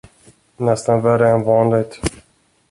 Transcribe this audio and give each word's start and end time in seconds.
Nästan 0.57 1.01
värre 1.01 1.29
än 1.29 1.43
vanligt. 1.43 1.99